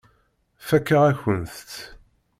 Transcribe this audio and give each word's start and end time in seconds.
Fakeɣ-akent-t. 0.67 1.71